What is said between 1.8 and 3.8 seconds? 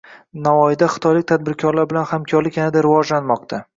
bilan hamkorlik yanada rivojlanmoqda